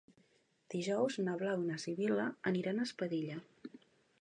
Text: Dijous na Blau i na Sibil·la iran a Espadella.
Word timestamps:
Dijous 0.73 1.17
na 1.27 1.35
Blau 1.43 1.61
i 1.65 1.71
na 1.73 1.77
Sibil·la 1.83 2.27
iran 2.63 2.81
a 2.85 2.89
Espadella. 2.89 3.37